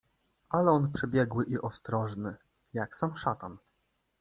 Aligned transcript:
"Ale 0.49 0.71
on 0.71 0.91
przebiegły 0.91 1.45
i 1.45 1.57
ostrożny, 1.57 2.35
jak 2.73 2.95
sam 2.95 3.17
szatan." 3.17 3.57